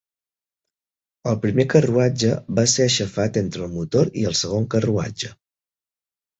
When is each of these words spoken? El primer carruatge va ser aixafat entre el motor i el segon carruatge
El 1.31 1.37
primer 1.43 1.65
carruatge 1.73 2.33
va 2.61 2.65
ser 2.73 2.85
aixafat 2.87 3.39
entre 3.45 3.63
el 3.69 3.73
motor 3.77 4.13
i 4.25 4.29
el 4.33 4.41
segon 4.43 4.69
carruatge 4.77 5.35